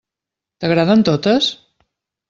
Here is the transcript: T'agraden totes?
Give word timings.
T'agraden 0.65 1.05
totes? 1.11 1.53